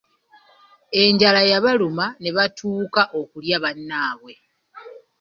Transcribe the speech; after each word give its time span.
Enjala 1.01 1.41
yabaluma 1.51 2.05
ne 2.21 2.29
batuuka 2.37 3.01
okulya 3.19 3.57
bannaabwe. 3.63 4.33